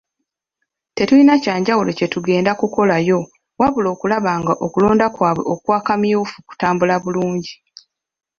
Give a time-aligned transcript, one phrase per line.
[0.95, 3.19] Tetulina kya njawulo kye tugenda kukolayo
[3.59, 7.53] wabula okulaba ng'okulonda kwabwe okwa kamyufu kutambula bulungi.